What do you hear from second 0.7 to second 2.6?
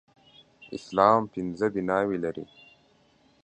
اسلام پنځه بناوې لري